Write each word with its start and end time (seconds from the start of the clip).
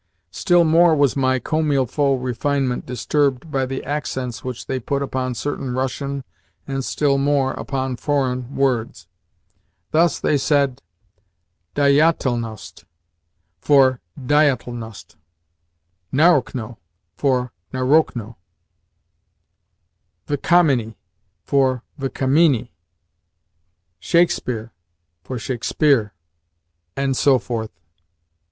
Still 0.31 0.63
more 0.63 0.95
was 0.95 1.15
my 1.15 1.37
"comme 1.37 1.71
il 1.73 1.85
faut" 1.85 2.15
refinement 2.19 2.83
disturbed 2.87 3.51
by 3.51 3.67
the 3.67 3.83
accents 3.85 4.43
which 4.43 4.65
they 4.65 4.79
put 4.79 5.03
upon 5.03 5.35
certain 5.35 5.75
Russian 5.75 6.23
and, 6.67 6.83
still 6.83 7.19
more, 7.19 7.51
upon 7.53 7.97
foreign 7.97 8.55
words. 8.55 9.05
Thus 9.91 10.17
they 10.19 10.39
said 10.39 10.81
dieYATelnost 11.75 12.85
for 13.59 14.01
DIEyatelnost, 14.19 15.17
NARochno 16.11 16.77
for 17.15 17.51
naROChno, 17.71 18.37
v'KAMinie 20.27 20.95
for 21.45 21.83
v'kaMINie, 21.99 22.69
SHAKespeare 23.99 24.71
for 25.23 25.37
ShakesPEARe, 25.37 26.09
and 26.97 27.15
so 27.15 27.37
forth. 27.37 27.69